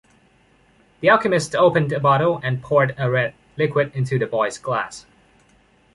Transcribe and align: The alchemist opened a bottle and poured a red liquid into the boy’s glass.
The 1.01 1.09
alchemist 1.11 1.53
opened 1.55 1.91
a 1.93 1.99
bottle 1.99 2.39
and 2.43 2.59
poured 2.63 2.95
a 2.97 3.07
red 3.07 3.35
liquid 3.55 3.91
into 3.95 4.17
the 4.17 4.25
boy’s 4.25 4.57
glass. 4.57 5.05